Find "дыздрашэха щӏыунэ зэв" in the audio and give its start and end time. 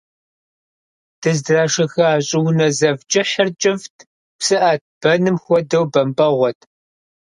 1.21-2.99